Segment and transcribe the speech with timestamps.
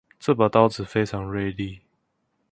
[0.19, 1.79] 這把刀子非常銳利